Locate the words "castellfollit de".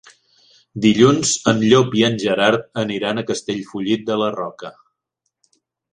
3.31-4.19